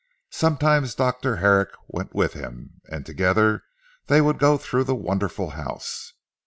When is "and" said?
2.89-3.05